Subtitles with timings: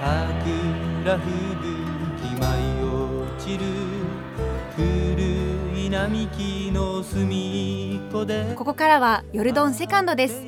[0.00, 3.66] 桜吹雪舞い落ちる
[4.74, 10.42] 古い並木の隅っこでここからはヨルドンセカンドです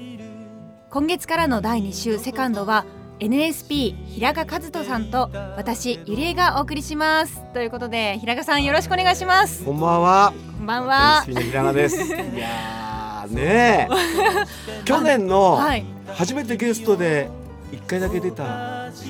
[0.88, 2.86] 今月からの第2週セカンドは
[3.18, 5.28] NSP 平賀和人さんと
[5.58, 10.32] 私ゆりえがお送りしますということで平賀さんよろしくお願いしますこんばんは。
[10.56, 11.96] こんばんは NSP の平賀です。
[12.06, 12.08] い
[12.38, 14.84] やーねえ。
[14.86, 15.84] 去年のはい
[16.14, 17.28] 初めてゲストで
[17.70, 18.81] 一回だけ出た。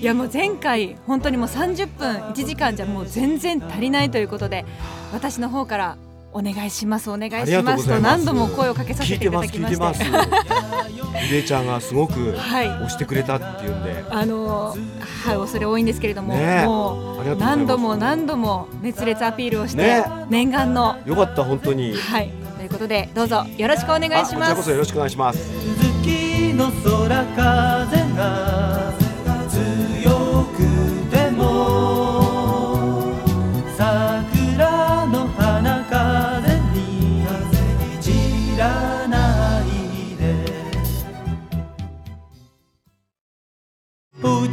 [0.00, 4.64] いやもう前回本当にもう30分1時間じゃもう全然足りないということで
[5.12, 5.96] 私の方から
[6.32, 12.68] お願いしますお願いしますと何度も声をかけさせていただきまして聞いてでちゃんがすごくはい。
[12.68, 14.04] 押してくれたっていうんで。
[14.10, 16.66] あのはい恐れ多いんですけれども、ねえ。
[16.66, 20.98] もう何度も何度も熱烈アピールをして、ね念願の。
[21.06, 21.94] よかった本当に。
[21.94, 22.30] はい。
[22.56, 25.85] ということでどうぞよろしくお願いしあこちますらこそよろしくお願いします。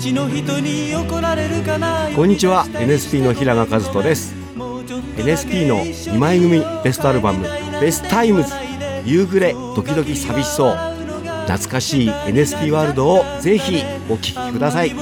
[0.04, 4.36] ちの人に怒られるかなこんにちは NSP の平賀和人です。
[5.16, 7.48] NSP の2枚組ベストアルバム
[7.80, 8.52] 「ベストタイムズ
[9.06, 10.78] 夕暮れ時々寂しそう」
[11.48, 14.94] 懐かしい NSP ワールドをぜひお聴きください。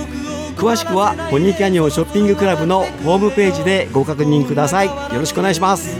[0.55, 4.85] 詳しくはポニーキャニオンショッピングクラブのホームページでご確認ください。
[4.85, 5.97] よろしくお願いします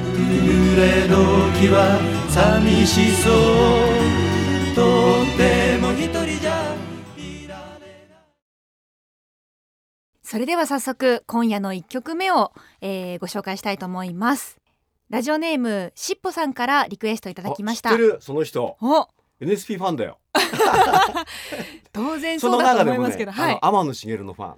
[10.32, 14.62] それでは早速今夜の1曲目を、えーご紹介したいと思います。
[15.10, 17.90] ラジオネームしっぽさんからリクエストいただきました。
[17.90, 18.78] あ知ってるその人。
[18.80, 19.10] お。
[19.42, 20.20] NSP ファンだよ。
[21.92, 23.60] 当然そうだと思いますけど、はい。
[23.62, 24.56] 天野茂のファン。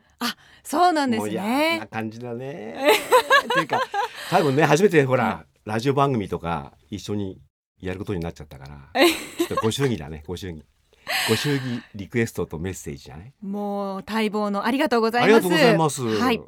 [0.63, 2.91] そうなんですもう嫌なね感じだね。
[3.45, 3.81] っていうか
[4.29, 7.41] 多分ね初めてほらラジオ番組とか一緒に
[7.81, 8.89] やることになっちゃったから
[9.39, 10.63] ちょっとご祝儀だねご祝儀
[11.29, 13.33] ご祝儀リクエストとメッセージじゃない？
[13.41, 15.25] もう待望のありがとうございます。
[15.25, 16.03] ありがとうございます。
[16.19, 16.41] はい。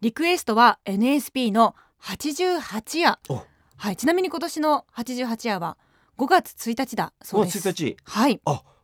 [0.00, 3.18] リクエストは NSP の88夜。
[3.28, 3.42] お。
[3.76, 3.96] はい。
[3.96, 5.76] ちなみに今年の88夜は
[6.18, 7.60] 5月1日だそう5です。
[7.60, 7.96] 月1日。
[8.04, 8.40] はい、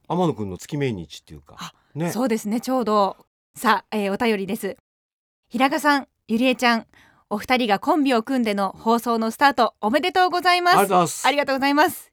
[0.08, 1.56] 天野くんの月命日っていうか。
[1.58, 2.10] あね。
[2.10, 2.60] そうですね。
[2.60, 3.16] ちょうど。
[3.54, 4.76] さあ、えーお便りです。
[5.48, 6.86] 平賀さんゆりえちゃん
[7.28, 10.76] お二人がコンビを組んでの放送のスタートおめでとうございます。
[10.78, 11.26] ありがとうございます。
[11.26, 12.12] ありがとうございます。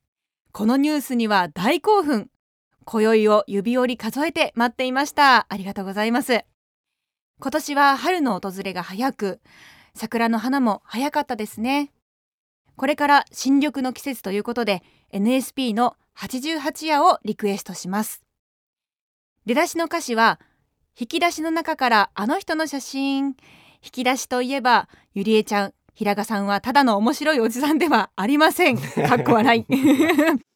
[0.52, 2.30] このニュースには大興奮
[2.90, 5.46] 今宵を指折り数えて待っていました。
[5.50, 6.46] ありがとうございます。
[7.42, 9.42] 今年は春の訪れが早く
[9.94, 11.92] 桜の花も早かったですね。
[12.78, 18.24] これから新緑の季節ということで NSP の88夜をリクエストします。
[19.46, 20.40] 出だしの歌詞は
[20.98, 23.36] 引き出しの中からあの人の写真。
[23.84, 28.78] 引き出しといえばゆりえちゃん平賀さんはただの面白いおじさんではありません。
[28.78, 29.66] かっこ笑い。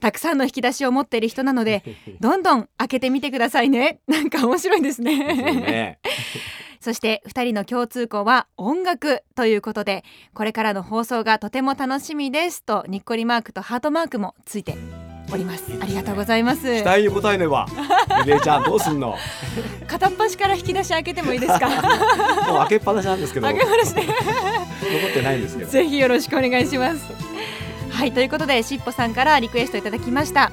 [0.00, 1.82] たくさんの引き出しを持っている人なので
[2.20, 4.00] どんどん開けてみてくださいね。
[4.08, 5.18] なんか面白いですね。
[5.18, 5.98] ね。
[6.80, 10.02] そして2人の共通項は音楽ということで
[10.34, 14.74] これからの放送がとても楽しみですとにっこりマークとハートマークもついて
[15.32, 15.64] おります。
[15.80, 16.62] ありがとうございます。
[16.78, 17.66] 期待に応えねば
[18.26, 19.08] ゆちゃんどうすんの？
[19.10, 19.18] も
[19.86, 21.68] 片っ端から引き出し開けてもいいですか？
[22.50, 23.46] う開けっぱなしなんですけど。
[23.46, 24.06] 開残けましてっ
[25.14, 25.70] てないんですけど。
[25.70, 27.00] ぜひよろしくお願いします
[28.02, 30.50] はいということでしっぽさんからリクエストいただきました。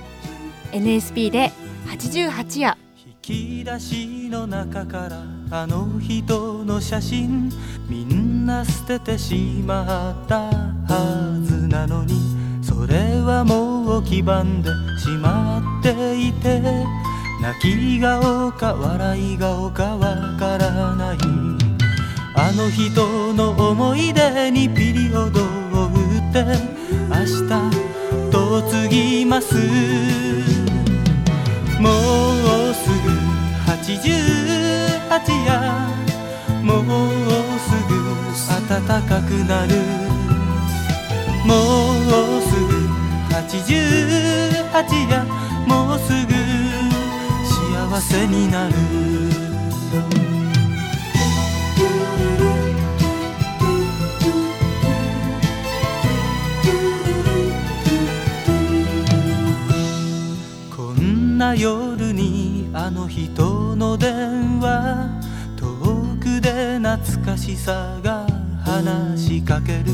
[0.72, 1.52] NSP で
[1.88, 2.78] 88夜。
[2.96, 7.52] 引き出しの中からあの人の写真。
[7.90, 12.14] みんな捨ててしまったはずなのに。
[12.62, 15.90] それはもう黄ばんでしまって
[16.22, 16.62] いて。
[17.42, 21.18] 泣き顔か笑い顔かわからない。
[22.36, 25.69] あの人の思い出にピリオド。
[25.80, 25.94] を打っ
[26.34, 26.44] て
[27.10, 27.16] 明
[27.48, 27.52] 日
[28.32, 29.56] 嫁ぎます。
[31.80, 33.08] もうすぐ
[33.66, 35.50] 88や
[36.64, 36.84] もう
[37.60, 37.92] すぐ
[38.68, 38.70] 暖
[39.04, 39.72] かくなる。
[41.46, 41.52] も
[42.06, 42.70] うすぐ
[43.30, 45.14] 88や
[45.66, 46.34] もうすぐ
[47.46, 48.74] 幸せになる。
[61.40, 65.10] な夜にあの人の電話
[65.56, 68.28] 遠くで懐かしさが
[68.62, 69.86] 話しかける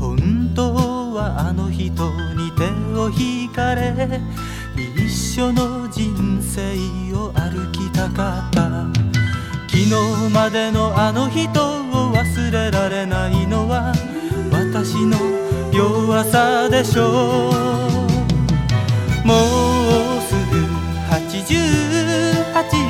[0.00, 0.74] 本当
[1.14, 2.64] はあの人に手
[2.98, 4.20] を引かれ
[4.74, 5.08] 一
[5.40, 6.60] 緒の人生
[7.14, 8.62] を歩きたかった
[9.68, 9.94] 昨日
[10.34, 13.92] までのあの人を忘れられないのは
[14.50, 15.16] 私の
[15.72, 17.50] 弱さでしょ
[19.26, 19.69] う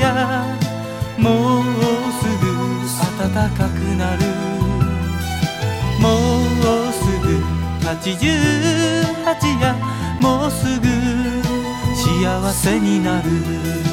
[0.01, 0.47] や
[1.19, 1.63] もう
[2.21, 2.45] すぐ
[3.19, 4.21] 暖かくなる。
[6.01, 6.07] も
[6.89, 7.27] うすぐ
[7.87, 9.65] 88や
[10.21, 10.87] もうすぐ
[11.95, 13.90] 幸せになる。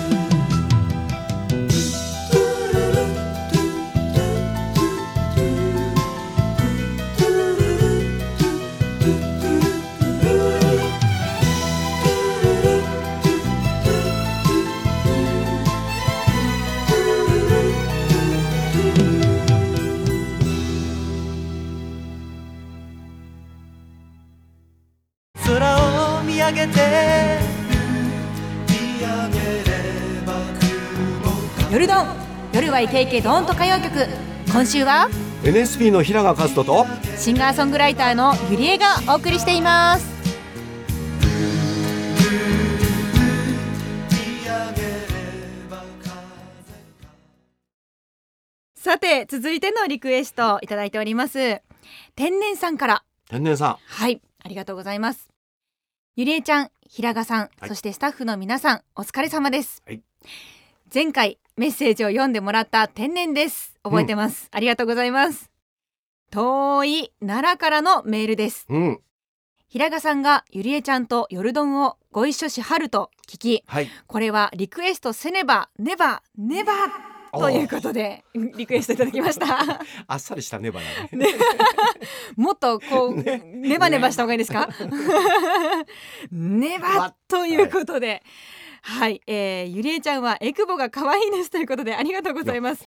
[32.78, 34.08] 夜はイケイケドンと歌謡曲。
[34.52, 35.10] 今週は
[35.44, 36.86] ？NSP の平賀和人と
[37.18, 40.06] シンガーソングライターのゆりえがお送りしています。
[48.76, 51.64] さて続いてのリクエストいただいております。
[52.16, 53.04] 天然さんから。
[53.28, 55.30] 天然さはいありがとうございます。
[56.16, 57.70] ゆりえちゃん平賀さん、はい。
[57.70, 60.02] そしてスタッフの皆さんお疲れ様です、はい
[60.94, 63.74] 前回メッセージを読んでもらった天然です。
[63.84, 65.50] 覚えてます、ありがとうございます。
[66.32, 68.66] 遠い奈良からのメールです。
[68.70, 69.00] んうん。
[69.70, 73.90] 平賀さんがゆりえちゃんと夜丼をご一緒しはると聞きはい。
[74.08, 76.72] これはリクエストせねばねばねば
[77.38, 79.82] ということでリクエストいただきました。
[80.08, 81.28] あっさりしたネバだね。
[82.38, 84.70] もっとこう、ネバネバした方がいいですか？
[86.32, 88.24] ネバということで
[88.90, 92.86] はい、えー、ゆりえちゃんはエクボが可愛いですということでありがとうございます、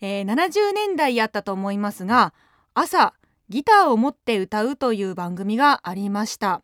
[0.00, 2.34] えー、70年代やったと思いますが
[2.74, 3.14] 朝
[3.48, 6.62] ギターを持って歌うという番組がありました。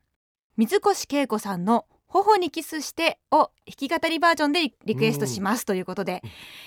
[0.57, 6.23] 水越恵子さんの頬にキスしてを弾き語りバージョンでリクエストしますということで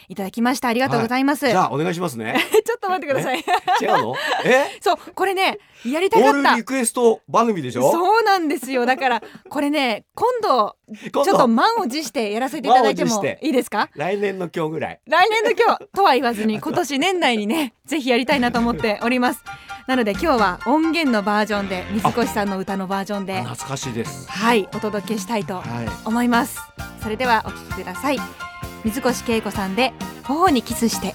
[0.07, 0.67] いただきました。
[0.67, 2.35] ありがとうございます、じゃあお願いしますね。
[2.65, 3.39] ちょっと待ってください。
[3.81, 4.15] 違うの？
[4.45, 4.77] え？
[4.81, 6.37] そうこれねやりたオかった。
[6.39, 7.91] ールリクエスト番組でしょ？
[7.91, 8.85] そうなんですよ。
[8.85, 13.89] だからこれね今度今ちょっと度満を持してやらせていただいてもいいですか？
[13.95, 14.99] 来年の今日ぐらい。
[15.07, 19.43] 来年の今日とは言わずに今年年内にねぜひやりたいなと思っております
[19.91, 24.31] なので今日は音源のバージョンで水越さんの歌のバージョンで懐かしいです。
[24.31, 26.61] はいお届けしたいとはい思います。
[27.03, 28.17] それではお聴きください。
[28.85, 29.91] 水越恵子さんで
[30.23, 31.13] 頬にキスして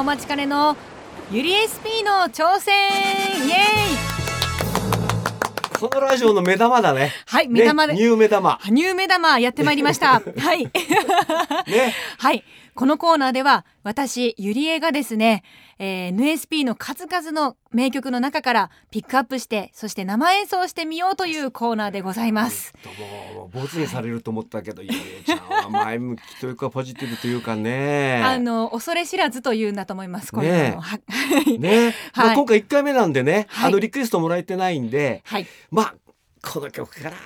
[0.00, 0.76] お待ちかねの
[1.30, 2.74] ゆり SP の挑戦!
[3.46, 3.56] イエー
[5.74, 5.78] イ!
[5.80, 7.12] このラジオの目玉だね。
[7.26, 8.58] はい目玉で、ね、ニュー目玉。
[8.60, 10.20] 羽生目玉やってまいりました。
[10.38, 10.64] はい。
[10.64, 10.70] ね。
[12.18, 12.44] はい
[12.76, 15.42] このコーナーでは私ゆりえがですね、
[15.78, 22.90] えー NSP の数々の名曲の中からピックアップしてそして生演奏してみようというコーナーでございますど
[23.34, 28.22] うもボツにされると思ったけど、ゆりえちゃんは前向きというかポジティブというかね。
[28.22, 30.98] あの恐れ知らずというんだと思いますこれねえは
[31.46, 35.94] いね、まあ今回1回目なんでね、はいあのリクエストもらえてないんで、はいまあ
[36.52, 37.16] この曲から。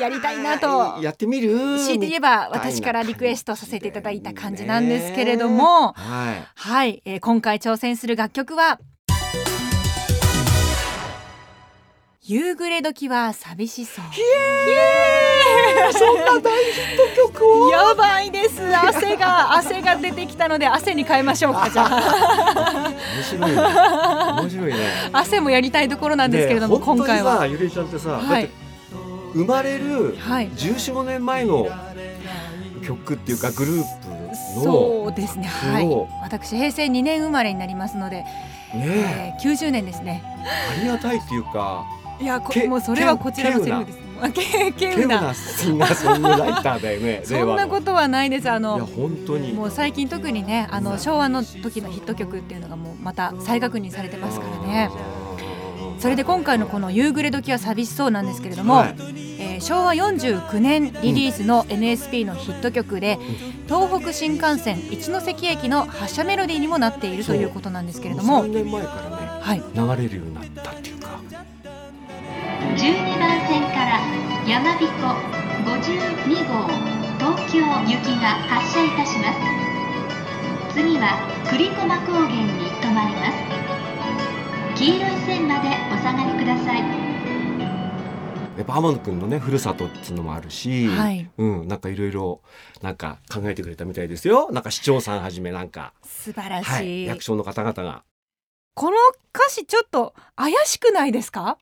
[0.00, 1.02] やりたいなと。
[1.02, 1.78] やってみる？
[1.78, 6.46] 強いて言えば私からリクエストさせていただいた感じなんですけれども、はい。
[6.54, 8.78] はい、えー今回挑戦する楽曲は
[12.22, 14.04] 夕暮れ時は寂しそう。
[15.92, 17.70] そんな大ヒット曲を？
[17.70, 18.60] やばいです。
[18.76, 22.92] 汗が汗が出てきたので汗に変えましょうか じゃあ。
[23.16, 23.56] 面白いね。
[24.42, 24.78] 面白いね。
[25.12, 27.46] 汗もやりたいところなんですけれども、ね今回は。
[27.46, 28.50] ゆりえちゃんってさ、はい
[29.38, 30.48] 生まれるはい。
[30.50, 31.68] 1415年前の
[32.84, 34.08] 曲っていうかグループ
[34.58, 35.46] のそうですね。
[35.46, 35.86] はい。
[36.22, 38.26] 私平成2年生まれになりますので、ね
[38.74, 39.36] え。
[39.40, 40.24] ー、90年ですね。
[40.44, 41.86] ありがたいっていうか
[42.20, 43.98] いやこけもうそれはこちらのセリフです。
[44.20, 45.20] あけ稀け有うな。
[45.22, 48.50] なシンガーソングライターだよね そんなことはないです。
[48.50, 49.52] あいやの本当に。
[49.52, 54.90] もう最近特にねあの昭和の時のヒット曲っていうのがもうまた再確認されてますからね
[55.98, 58.94] それで今回のこの「夕暮れ時は寂しそう」なんですけれども、はい。
[59.40, 63.18] えー昭和49年リリースの NSP のヒット曲で、
[63.66, 69.62] 東北新幹線一ノ関駅の発車メロディーにもなっているということなんですけれども3年前からねはい。
[69.74, 71.08] 流れるようになったっていうか。
[72.76, 73.98] 12番線から
[74.46, 74.86] 山彦
[75.66, 76.68] 52号
[77.18, 79.38] 東京行きが発車いたします。
[80.72, 81.18] 次は
[81.50, 83.47] 栗駒高原に停まります
[84.78, 86.78] 黄色い線までお下がりください。
[86.78, 91.28] やっぱ天野くんのねふるさとっていうのもあるし、はい。
[91.36, 92.42] うんなんかいろいろ
[92.80, 94.52] なんか考えてくれたみたいですよ。
[94.52, 95.94] なんか市長さんはじめなんか。
[96.04, 97.06] 素晴らしい、はい。
[97.06, 98.04] 役所の方々が。
[98.74, 98.96] この
[99.34, 101.58] 歌詞ちょっと怪しくないですか？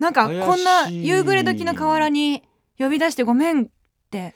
[0.00, 2.42] なんかこんな夕暮れ時の河原に
[2.76, 3.68] 呼び出してごめんっ
[4.10, 4.34] て。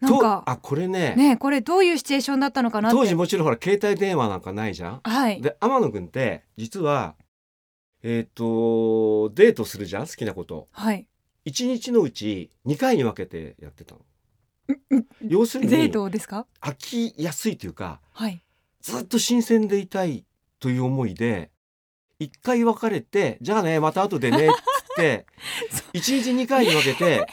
[0.00, 0.42] なんか。
[0.44, 1.14] とあこれね。
[1.14, 2.98] ねこれどういうシチュエーションだったのかなって。
[2.98, 5.00] 当時もちろんほら携帯電話なんかないじゃん。
[5.04, 5.40] はい。
[5.40, 7.14] で天野くんって実は
[8.02, 10.06] えっ、とデートするじゃん？
[10.06, 10.68] 好きなこと。
[10.72, 11.06] はい。
[11.46, 14.00] 1日のうち2回に分けてやってたの。
[15.26, 16.46] 要するデーにトですか？
[16.60, 18.42] 飽きやすいというかはい。
[18.80, 20.24] ずっと新鮮でいたい
[20.60, 21.50] という思いで
[22.18, 25.26] 一回別れてじゃあねまた後でねっ つって
[25.92, 27.26] 一日2回に分けて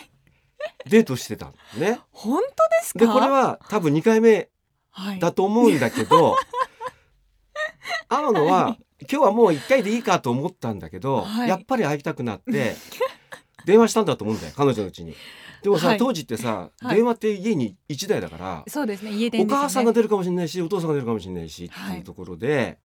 [0.89, 1.99] デートしてたのね。
[2.11, 2.99] 本当ですか？
[2.99, 4.49] でこれは多分2回目
[4.91, 5.19] はい。
[5.19, 6.35] だと思うんだけど
[8.09, 11.49] 天野は今日はもう1回でいいかと思ったんだけど、はい。
[11.49, 12.75] やっぱり会いたくなって
[13.65, 15.15] 電話したんだと思うんだよ彼女のうちに。
[15.61, 15.97] でもさ、はい。
[15.97, 16.95] 当時ってさ、はい。
[16.95, 19.45] 電話って家に1台だからそうですね家でね。
[19.47, 22.79] 母さんが出るかもしれないしお父さんが出るかもしれないしってはいいうところで、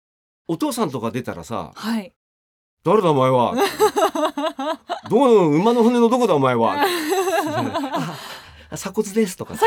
[0.49, 2.12] お父さんとか出たらさはい
[2.85, 3.54] 「誰だお前は」
[5.09, 6.76] どこの馬の骨のどこだお前は」
[8.71, 9.66] あ鎖骨です」とかさ。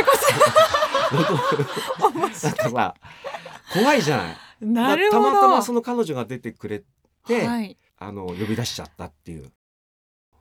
[2.13, 2.95] 面なん白かさ
[3.73, 4.37] 怖いじゃない。
[4.61, 5.23] いなるほど。
[5.25, 6.83] たまたまその彼女が出てくれ
[7.27, 7.77] て、はい。
[7.97, 9.51] あの呼び出しちゃったっていう。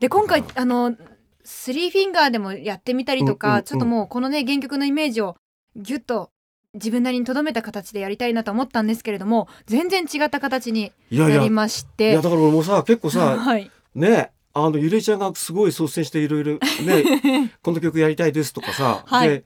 [0.00, 0.96] で今回うんあの
[1.44, 3.58] スリーフィンガーでもやってみたりとか、うんうん。
[3.58, 5.36] うんちょっともうこのね原曲のイメージを
[5.76, 6.30] ギュッと
[6.74, 12.12] 自分なりに留めた形でやりたいなと思ったんですけれども全然違った形になりまして。
[12.12, 16.60] やだから俺もさ結構さ はい、ねあのゆりえちゃんがすごい率先していろいろね
[17.62, 19.28] この曲やりたいですとかさ、はい。
[19.28, 19.44] で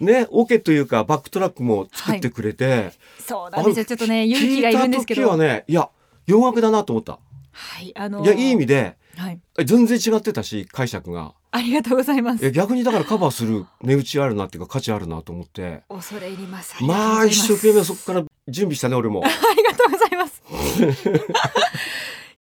[0.00, 5.88] ねオケというかバックトラックも作ってくれて、そうなんですよちょっとね勇気がいるんですけど聞いた時はねいや
[6.26, 7.18] 洋楽だなと思った。
[7.52, 11.34] はいあのいやいい意味ではい全然違ってたし解釈が。
[11.50, 15.82] ありがとうございまいやす逆にだからカバーする値打ちあるなっていうか価値あるなと思って。
[15.88, 19.22] 恐れ入りますまます一生懸命そこから準備したね俺も。
[19.24, 20.42] ありがとうございます。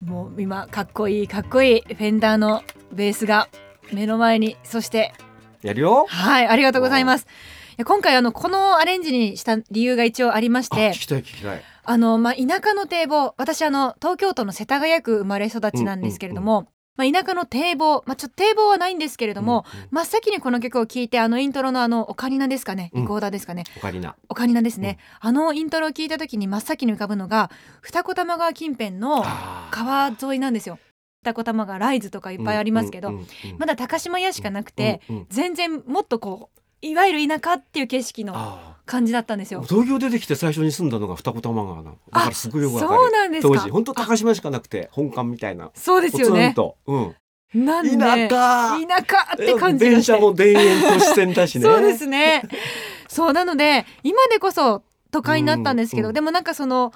[0.00, 3.48] もう今かっこいいかっこいいフェンダーのベースが
[3.92, 5.12] 目の前にそして
[5.64, 6.04] やるよ。
[6.08, 7.22] はいありがとうございます。
[7.24, 7.26] い
[7.78, 11.62] や今回あのこのアレンジにした理由が一応ありましてあ聞きたい聞きたい。
[11.86, 19.88] あの、まあ、田舎の堤防私あの東京都の世田谷区生まれ育ちなんですけれども、まあ、田舎の堤防、まあ、ちょっと堤防はないんですけれども、うんうん。
[19.90, 23.02] 真っ先にこの曲を聴いてあのイントロのあのオカリナですかねうん。
[23.02, 24.14] リコーダーですかね、オカリナ。
[24.28, 29.24] オカリナですね、あのイントロを聞いた時に真っ先に浮かぶのが二子玉川近辺の
[29.70, 30.78] 川沿いなんですよ
[31.24, 33.12] 二子玉川ライズとかいっぱいありますけど、
[33.58, 35.00] まだ高島屋しかなくて、
[35.30, 39.62] 全然もっとこういわゆる田舎っていう景色のあ感じだったんですよ。
[39.62, 41.96] ー東京出てきて最初に住んだのが二子玉川なの。
[42.12, 43.00] だからすごいよくわかる。
[43.00, 43.54] そうなんですか。
[43.54, 45.70] 当時本当高島しかなくて本館みたいな。
[45.74, 46.52] そうですよね。
[46.54, 47.14] と、うん、
[47.54, 48.76] なんで田舎。
[48.86, 51.64] 田舎って感じが電車も田園都市線だしね。
[51.64, 52.42] そうですね。
[53.08, 56.92] そうなので今でこそ都会になったんですけど、でもなんかその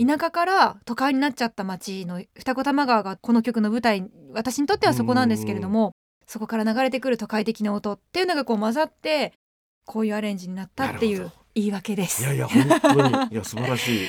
[0.00, 5.92] 田舎から都会になっちゃった町の二子玉川がこの曲の舞台私にとってはそこなんですけれども、
[6.26, 9.34] そこから流れてくる都会的な音っていうのがこう混ざって
[9.84, 12.22] こういうアレンジになったっていう言い訳です。
[12.22, 13.28] いやいや本当に。
[13.30, 14.08] いや素晴らしい。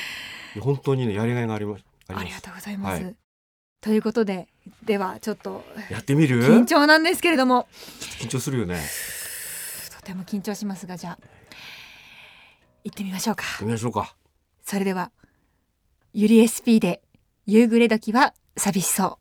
[0.62, 1.84] 本当にねやりがいがあります。
[2.08, 3.04] ありがとうございます。
[3.04, 3.16] はい。
[3.82, 4.48] ということで
[4.86, 6.42] ではちょっとやってみる？
[6.46, 7.68] 緊張なんですけれども。
[8.20, 8.80] 緊張するよね。
[9.94, 11.20] とても緊張しますがじゃあ
[12.86, 13.44] 行ってみましょうか。
[13.44, 14.16] やってみましょうか。
[14.64, 15.12] それでは
[16.14, 17.02] ゆり SP で
[17.46, 19.21] 夕暮れ時は寂しそう。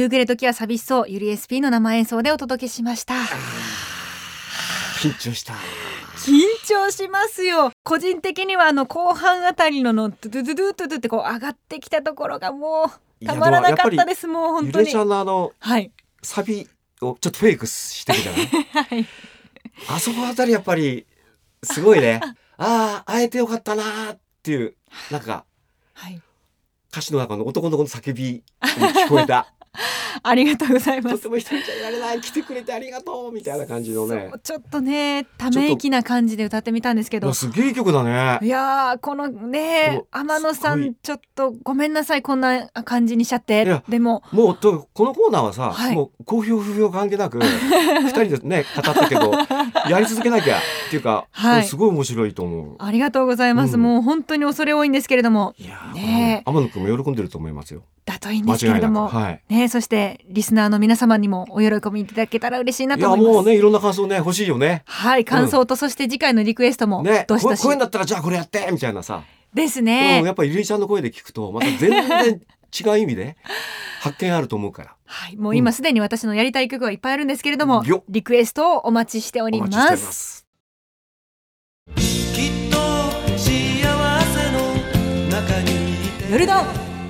[0.00, 1.04] 夕暮れ時は寂しそう。
[1.10, 3.14] ゆり SP の生演奏でお届けしました。
[5.02, 5.52] 緊張した。
[6.16, 7.70] 緊張しますよ。
[7.84, 14.86] 個人的にはあの後半あたりののドゥドゥドゥドゥってこう上がってきたところがもうたまらなかったですもう本当に。
[14.86, 15.92] ゆれちゃんのあのはい。
[16.22, 16.66] サビ
[17.02, 18.46] をちょっとフェイクしてるじゃない？
[18.72, 19.06] はい。
[19.90, 21.06] あそこあたりやっぱり
[21.62, 22.20] すごいね。
[22.56, 24.74] ああ会えてよかったなーっていう
[25.10, 25.44] なんか
[25.92, 26.22] はい。
[26.90, 29.52] 歌詞の中の男の子の叫びに聞こえた
[30.22, 31.14] ありがとうございます。
[31.14, 34.30] とっても一人じゃいられない来てくれてありがとうみたいな感じのね。
[34.42, 37.32] ちょっとねため息な感じで歌ってみたんですけど。
[37.32, 38.38] すげえ曲だね。
[38.42, 43.82] いやーこのねこ天野さんちょっとごめんなさいこんな感じにしちゃって。
[43.88, 45.94] でももうとこのコーナーはさ、はい。
[45.94, 49.32] もう好評不評関係なく二人でね 語ったけど
[49.88, 51.64] やり続けなきゃっていうか、はい。
[51.64, 52.76] すごい面白いと思う。
[52.78, 53.82] ありがとうございます、うん。
[53.82, 55.54] もう本当に恐れ多いんですけれども。
[55.58, 57.82] いやー、ね天野くんも喜んでると思いますよ。
[58.04, 58.90] だといいんですけ間違いなく。
[58.90, 59.42] れども、はい。
[59.48, 63.34] ねそしてでリスナーの皆様にもお喜びいただけたら嬉しいないとや思います。
[63.34, 64.82] もうねいろんな感想ね欲しいよね。
[64.86, 72.40] はい感想とそして次回のリクエストもねどしどし、ここういうんだったらじゃあこれやってみたいなさ、ですうん、ね、やっぱりゆりえちゃんの声で聞くとまた全然
[72.78, 73.36] 違う意味で
[74.00, 74.96] 発見あると思うから。
[75.04, 79.76] はい、もう今すでに私のやりたい曲はいっぱいあるんですけれども、よリクエストをお待ちしておおります。
[79.76, 80.46] ます。
[81.96, 82.76] きっと
[83.36, 84.70] 幸せの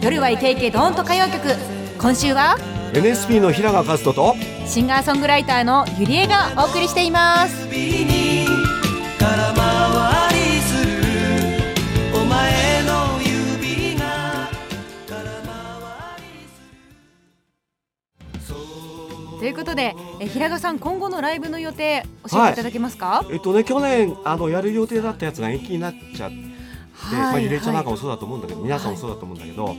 [0.03, 2.57] 夜はイケイケドーンと歌謡曲今週は
[2.95, 4.35] NSP の平賀和人と
[4.67, 7.69] シンガーソングライターのゆりえがお送りしています。
[19.39, 22.57] ということでえ平賀さん今後のライブの予定教えてい。
[22.57, 23.25] ただけますか？
[23.31, 26.37] えっとね去年あのやる予定だったやつが延期になっちゃって、
[27.17, 29.75] まあ、ゆりえちゃんなんかはもそうだと思うんだけど、皆さんもそうだと思うんだけど、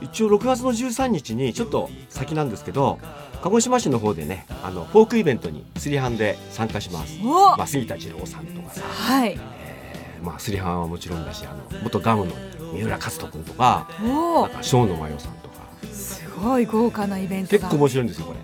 [0.00, 2.98] 一応6月の13日にちょっと先なんですけど
[3.42, 7.18] 鹿児島市の方でねあのフォークイベントにスリハンで参加します。
[7.22, 9.32] おまあ、杉田二郎さんとかさ、はい。
[9.32, 12.32] えーまあ、スリハンはもちろんだしあの元ガムの
[12.72, 15.56] 三浦勝人君とかおなんか生野真世さんとか。
[15.92, 18.38] すごい豪華なイベントが結構面白いんですよこれ。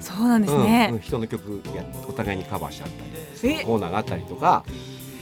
[0.00, 3.64] そうなんですうんうんね、人の曲やお互いにカバーし合ったりえ。
[3.64, 4.64] コーナーがあったりとか、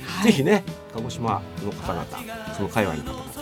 [0.04, 0.26] はい。
[0.26, 2.06] ぜひね鹿児島の方々
[2.54, 3.33] その界隈の方々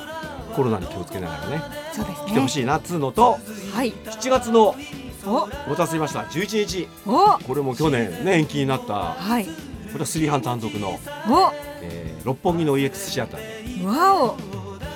[0.52, 1.62] コロナに気をつけながらね
[1.92, 2.28] そうですね。
[2.28, 3.38] 来てほしいなっつうのと
[3.74, 3.92] はい。
[3.92, 4.74] 7月の
[5.24, 5.48] お。
[5.70, 6.20] おたせました。
[6.20, 6.88] 11日。
[7.06, 7.38] お。
[7.46, 9.44] これも去年ね延期になったはい。
[9.46, 9.50] こ
[9.94, 11.52] れはスリーハン単独の、お。
[11.82, 14.36] えー六本木の EX シアターでわお。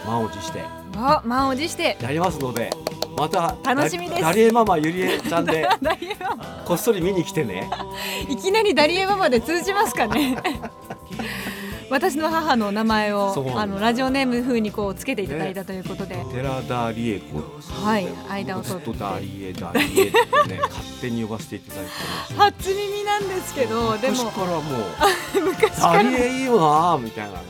[0.06, 0.60] 満を持して
[0.96, 1.96] わ満を持して。
[2.00, 2.70] やりますので
[3.18, 4.22] また楽しみです。
[4.22, 6.44] ダリエママゆりえちゃんで ダリエママ。
[6.66, 7.68] こっそり見に来てね。
[8.28, 10.36] いきなりダリエママで通じますかね
[11.90, 17.38] 私の母の名前をあのラジオネーム風にこうつけていただいたということで、寺田理恵子。
[17.84, 18.84] はい間を取って。
[18.86, 20.18] とダリエダリエって
[20.48, 21.90] ね勝手に呼ばせていただいて
[22.36, 24.24] 初耳なんですけどでも。
[24.24, 25.92] 昔からもう 昔から。
[25.94, 27.40] ダリエいいよなみたいな。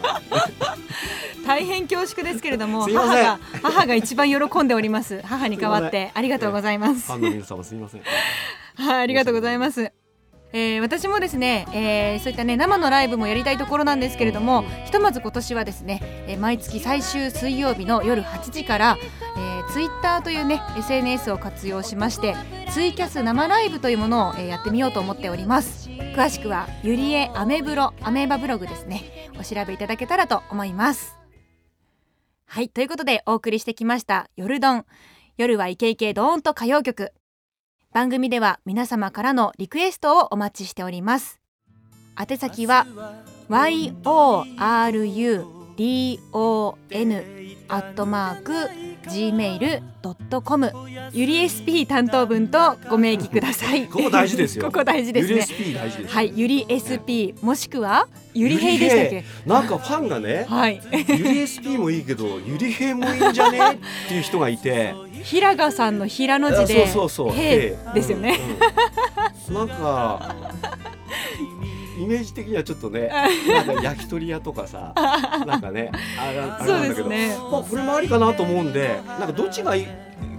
[1.47, 5.23] 大変恐縮ですけれども母が母が一番喜んでおります。
[5.23, 7.07] 母に代わってありがとうございます。
[7.07, 8.03] ファンの皆様すみません。
[8.75, 9.93] はい、ありがとうございます。
[10.57, 18.97] えー私もですね、えーそういったね生のライブもやりたいところなんですけれどもひとまず今年はですね、えー毎月最終水曜日の夜8時から、
[19.37, 22.35] えー、ツイッターというね SNS を活用しまして
[22.71, 25.91] ツイキャス生ライブというものを、えーやってみようと思っております。
[25.91, 29.29] 詳しくはゆりえアメブロアメーバブログですね。
[29.39, 31.19] お調べいただけたらと思います。
[32.47, 34.87] はいということでお送りしてきました「夜ドン」
[35.37, 37.13] 夜はイケイケドーンと歌謡曲
[37.97, 41.41] 番組では皆様からのリクエストをお待ちしております。
[42.21, 42.87] 宛先は
[43.49, 44.37] yorudon
[47.69, 48.53] アットマーク
[49.09, 50.73] gmail.com
[51.13, 53.87] ゆり SP 担当文とご明記ください。
[53.89, 54.67] ここ大事ですよ。
[54.71, 59.25] ここ大事ですゆりね SP 大事ですはいゆり SP もしくはゆりへいでしたっけ？
[59.47, 60.83] なんかファンがねはい。
[60.93, 63.59] ゆり SP もいいけどゆりへいもいいんじゃね？
[63.73, 63.77] っ
[64.09, 64.95] ていう人がいて
[65.29, 67.37] 平賀さんの平の字であそうそうそう。
[67.37, 68.39] ですよね、
[69.49, 69.69] うんうん。
[69.69, 70.37] なんか
[71.99, 73.11] イメージ的にはちょっとね
[73.49, 74.93] なんか焼き鳥屋とかさ
[75.47, 77.37] なんかねあれあれなんだけど、そうですね。
[77.51, 79.87] まあ、これもありかなと思うんでなんかどっちがいい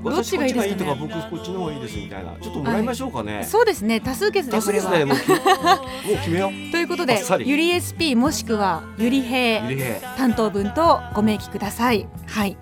[0.04, 2.34] どっちがいいとか僕こっちの方がいいですみたいな。
[2.40, 4.00] ちょっともらいましょうかね、そうですね。
[4.00, 4.92] 多数決で多数これは。
[4.92, 6.52] 決でもうきもう決めよう。
[6.72, 10.18] ということでゆり SP もしくはゆりへいゆりへい。
[10.18, 12.08] 担当文とご明記ください。
[12.28, 12.58] はい。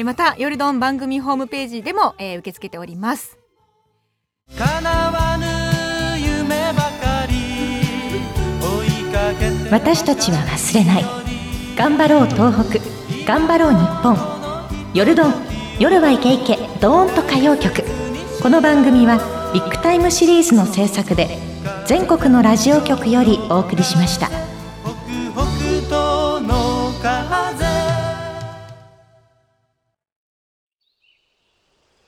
[0.00, 3.38] えまた夜ドン番組ホームページでも、えー受け付けております。
[4.58, 7.34] 叶わぬ夢ばかり
[8.60, 11.04] 追いかけて私たちは忘れない。
[11.76, 12.80] 頑張ろう東北。
[13.26, 14.16] 頑張ろう日本。
[14.94, 15.34] 夜ドン。
[15.78, 16.56] 夜はイケイケ。
[16.80, 17.82] ドーンと歌謡曲。
[18.42, 19.18] この番組は
[19.52, 21.28] ビッグタイムシリーズの制作で
[21.86, 24.49] 全国のラジオ局よりお送りしました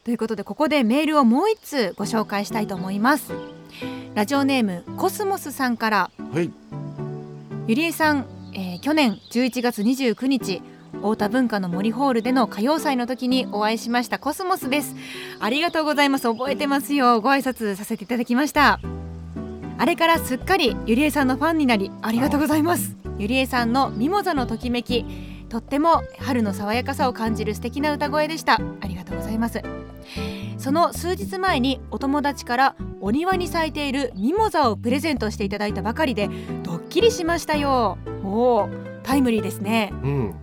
[0.04, 3.32] ということでここでメールをもう一通ご紹介したいと思います。
[4.14, 6.10] ラジオネームコスモスさんから。
[6.32, 6.50] はい。
[7.68, 10.60] ゆりえさん、えー去年11月29日
[10.94, 14.18] 太田文化の森ホールでの歌謡祭の時にお会いしました。
[14.18, 14.96] コスモスです。
[15.38, 16.28] ありがとうございます。
[16.28, 17.20] 覚えてますよ。
[17.20, 18.80] ご挨拶させていただきました。
[19.78, 22.96] あれからすっかりゆりえさんのファンになりありがとうございます。
[23.18, 25.04] ゆりえさんのミモザのときめき
[25.48, 28.60] とっても春の爽やかさを感じる素敵な歌声でした。
[28.80, 29.62] ありがとうございます
[30.58, 36.28] その数日前にお友達からお庭に咲いているミモザをプレゼントしていただいたばかりで
[36.62, 37.98] ドッキリしましたよ。
[38.24, 38.68] おお
[39.02, 39.90] タイムリーですね。
[40.02, 40.34] うん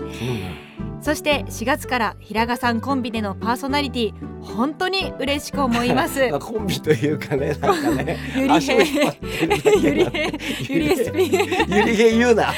[1.02, 6.28] そして4月から平賀さんコンビでのパーソナリティ本当に嬉しく思います。
[6.32, 10.34] まあコンビというかねなんかね ゆり足を引っ張ってるだけのゆりへ
[10.70, 11.16] ゆり SP
[11.70, 12.54] ゆりへ言うな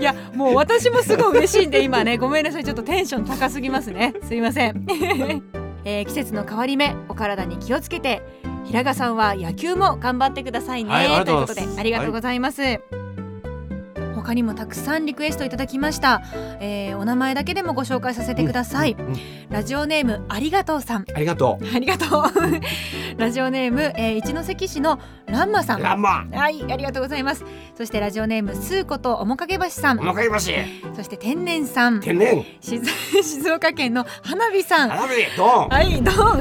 [0.00, 2.64] いやもう私もすごい嬉しいんで今ねごめんなさい。
[2.64, 4.14] ちょっとテンション高すぎますね。
[4.22, 4.86] すいません、
[5.84, 8.22] えー季節の変わり目お体に気をつけて。
[8.68, 12.62] 平賀さんは野球も頑張ってくださいね、はいということでありがとうございます、
[14.18, 16.22] 他にもたくさんリクエストいただきました、
[16.60, 19.16] えーお名前だけでもご紹介させてください、うんうん。
[19.50, 21.04] ラジオネームありがとうさん。
[21.14, 22.22] ありがとありがとう。
[23.16, 25.82] ラジオネーム、えー一関市のランマさうん。
[25.82, 26.26] ランマ。
[26.32, 27.44] はいありがとうございます。
[27.76, 30.00] そしてラジオネームスーこと面影橋さん。
[30.00, 30.52] おまかりまし
[30.96, 32.00] そして天然さん。
[32.00, 32.44] 天然。
[32.60, 32.84] 静
[33.22, 34.88] 静岡県の花火さん。
[34.88, 35.68] 花火ドン。
[35.68, 36.40] はいどう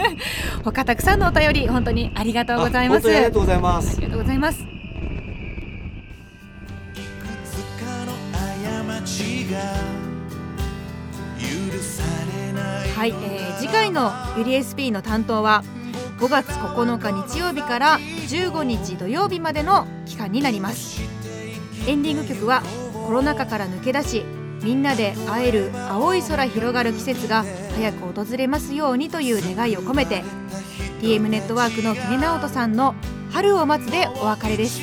[0.64, 3.08] 他たくさんのお便り本当にありがとうございます。
[3.08, 3.96] ありがとうございます。
[3.96, 4.73] ありがとうございます
[12.96, 15.62] はい、えー次回のゆり SP の担当は
[16.18, 21.00] 5月9日日曜日から15日土曜日までの期間になります。
[21.86, 22.62] エンディング曲は
[23.06, 24.24] コロナ禍から抜け出し
[24.62, 30.22] みんなで会える青い空広がる季節が早く訪れますようにという願いを込めて
[31.02, 32.94] TM ネットワークの杵直人さんの
[33.30, 34.80] 「春を待つ」でお別れです。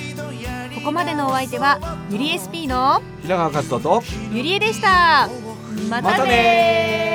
[0.76, 1.80] ここまでのお相手は
[2.10, 5.30] ゆり SP の平川和人とゆりえでした。
[5.90, 7.11] またねまたね